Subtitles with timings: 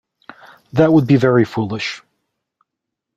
[0.73, 2.01] That would be very foolish.